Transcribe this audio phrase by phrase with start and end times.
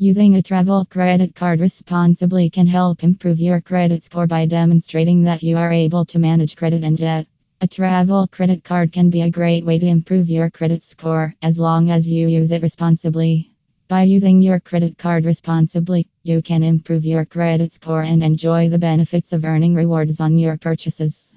[0.00, 5.42] Using a travel credit card responsibly can help improve your credit score by demonstrating that
[5.42, 7.26] you are able to manage credit and debt.
[7.62, 11.58] A travel credit card can be a great way to improve your credit score as
[11.58, 13.50] long as you use it responsibly.
[13.88, 18.78] By using your credit card responsibly, you can improve your credit score and enjoy the
[18.78, 21.27] benefits of earning rewards on your purchases.